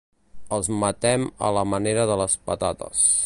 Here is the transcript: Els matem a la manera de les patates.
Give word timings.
Els 0.55 0.69
matem 0.83 1.27
a 1.49 1.53
la 1.59 1.65
manera 1.75 2.09
de 2.13 2.17
les 2.25 2.39
patates. 2.51 3.05